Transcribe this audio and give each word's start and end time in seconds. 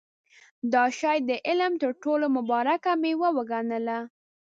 دا 0.73 0.83
شی 0.97 1.17
د 1.29 1.31
علم 1.47 1.73
تر 1.81 1.91
ټولو 2.03 2.25
مبارکه 2.37 2.91
مېوه 3.01 3.29
وګڼله. 3.37 3.99